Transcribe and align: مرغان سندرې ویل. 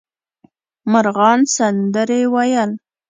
مرغان 0.91 1.39
سندرې 1.55 2.21
ویل. 2.33 2.71